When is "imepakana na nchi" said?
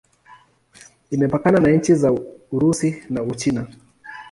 1.11-1.95